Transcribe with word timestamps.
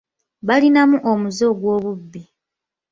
Balinamu 0.47 0.97
omuze 1.11 1.43
ogw'obubbi. 1.51 2.21